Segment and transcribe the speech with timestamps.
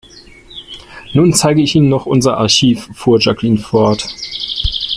[1.13, 4.03] Nun zeige ich Ihnen noch unser Archiv, fuhr Jacqueline fort.